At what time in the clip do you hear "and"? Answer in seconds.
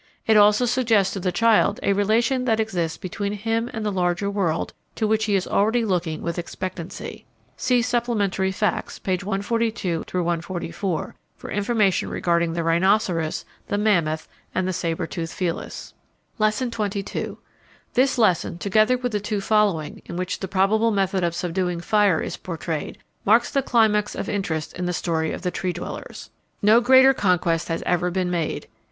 3.71-3.85, 14.55-14.67